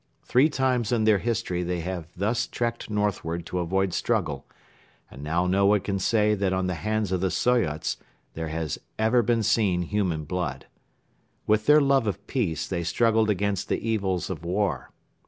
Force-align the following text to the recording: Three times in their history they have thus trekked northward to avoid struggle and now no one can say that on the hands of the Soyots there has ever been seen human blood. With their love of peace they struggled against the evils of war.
Three 0.23 0.49
times 0.49 0.91
in 0.91 1.03
their 1.03 1.19
history 1.19 1.61
they 1.61 1.81
have 1.81 2.07
thus 2.17 2.47
trekked 2.47 2.89
northward 2.89 3.45
to 3.45 3.59
avoid 3.59 3.93
struggle 3.93 4.47
and 5.11 5.21
now 5.21 5.45
no 5.45 5.67
one 5.67 5.79
can 5.81 5.99
say 5.99 6.33
that 6.33 6.51
on 6.51 6.65
the 6.65 6.73
hands 6.73 7.11
of 7.11 7.21
the 7.21 7.29
Soyots 7.29 7.97
there 8.33 8.47
has 8.47 8.79
ever 8.97 9.21
been 9.21 9.43
seen 9.43 9.83
human 9.83 10.23
blood. 10.23 10.65
With 11.45 11.67
their 11.67 11.81
love 11.81 12.07
of 12.07 12.25
peace 12.25 12.67
they 12.67 12.83
struggled 12.83 13.29
against 13.29 13.69
the 13.69 13.77
evils 13.87 14.31
of 14.31 14.43
war. 14.43 14.89